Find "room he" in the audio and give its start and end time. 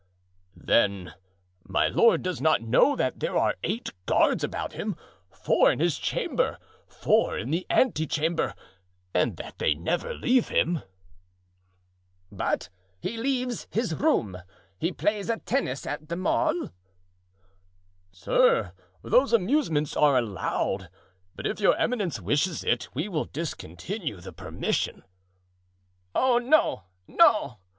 13.93-14.91